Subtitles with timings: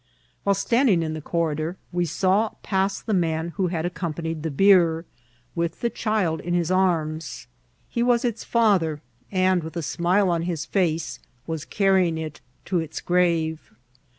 [0.43, 5.05] While standing in the corridor we saw pass the man who had accompanied the bier,
[5.53, 7.45] with the child in his arms.
[7.87, 12.79] He was its father, and with a smile on his face was carrying it to
[12.79, 13.69] its grave.